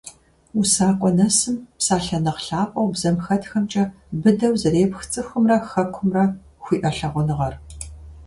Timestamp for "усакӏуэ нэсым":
0.59-1.55